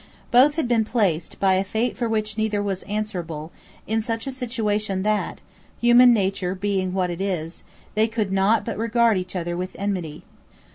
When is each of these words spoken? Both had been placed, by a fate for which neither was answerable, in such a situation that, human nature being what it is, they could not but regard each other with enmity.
Both 0.31 0.55
had 0.55 0.67
been 0.67 0.83
placed, 0.83 1.39
by 1.39 1.53
a 1.53 1.63
fate 1.63 1.95
for 1.95 2.09
which 2.09 2.35
neither 2.35 2.63
was 2.63 2.81
answerable, 2.89 3.51
in 3.85 4.01
such 4.01 4.25
a 4.25 4.31
situation 4.31 5.03
that, 5.03 5.41
human 5.79 6.11
nature 6.11 6.55
being 6.55 6.91
what 6.91 7.11
it 7.11 7.21
is, 7.21 7.61
they 7.93 8.07
could 8.07 8.31
not 8.31 8.65
but 8.65 8.79
regard 8.79 9.19
each 9.19 9.35
other 9.35 9.55
with 9.55 9.75
enmity. 9.77 10.23